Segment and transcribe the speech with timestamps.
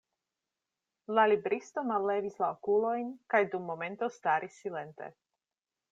[1.17, 5.15] La libristo mallevis la okulojn kaj dum momento staris silente.